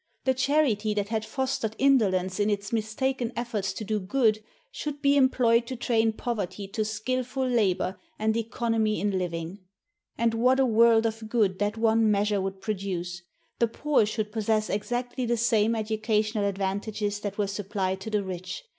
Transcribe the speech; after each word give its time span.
The 0.23 0.33
charity 0.33 0.95
that 0.95 1.09
had 1.09 1.23
fostered 1.23 1.75
indolence 1.77 2.39
in 2.39 2.49
its 2.49 2.73
mistaken 2.73 3.31
efforts 3.35 3.71
to 3.73 3.83
do 3.85 3.99
good, 3.99 4.43
should 4.71 4.99
be 4.99 5.15
employed 5.15 5.67
to 5.67 5.75
train 5.75 6.11
poverty 6.11 6.67
to 6.69 6.83
skillful 6.83 7.47
labor 7.47 7.99
and 8.17 8.35
economy 8.35 8.99
in 8.99 9.19
living. 9.19 9.59
And 10.17 10.33
what 10.33 10.59
a 10.59 10.65
world 10.65 11.05
of 11.05 11.29
good 11.29 11.59
that 11.59 11.77
one 11.77 12.09
measure 12.09 12.41
would 12.41 12.61
produce! 12.61 13.21
The 13.59 13.67
poor 13.67 14.07
should 14.07 14.31
possess 14.31 14.71
exactly 14.71 15.27
the 15.27 15.37
same 15.37 15.75
educational 15.75 16.45
advantages 16.45 17.19
that 17.19 17.37
were 17.37 17.45
supplied 17.45 18.01
to 18.01 18.09
the 18.09 18.23
rich. 18.23 18.63